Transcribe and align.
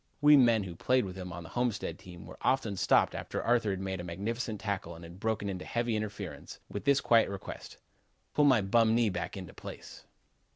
We 0.19 0.35
men 0.35 0.63
who 0.63 0.73
played 0.75 1.05
with 1.05 1.15
him 1.15 1.31
on 1.31 1.43
the 1.43 1.49
Homestead 1.49 1.99
team 1.99 2.25
were 2.25 2.39
often 2.41 2.75
stopped 2.75 3.13
after 3.13 3.39
Arthur 3.43 3.69
had 3.69 3.79
made 3.79 3.99
a 3.99 4.03
magnificent 4.03 4.59
tackle 4.59 4.95
and 4.95 5.03
had 5.03 5.19
broken 5.19 5.47
up 5.47 5.61
heavy 5.61 5.95
interference, 5.95 6.59
with 6.69 6.85
this 6.85 7.01
quiet 7.01 7.29
request: 7.29 7.77
"'Pull 8.33 8.45
my 8.45 8.61
bum 8.61 8.95
knee 8.95 9.09
back 9.11 9.37
into 9.37 9.53
place.' 9.53 10.07